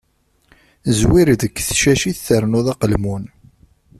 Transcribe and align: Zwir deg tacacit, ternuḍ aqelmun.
Zwir 0.99 1.27
deg 1.41 1.53
tacacit, 1.67 2.19
ternuḍ 2.27 2.67
aqelmun. 2.73 3.23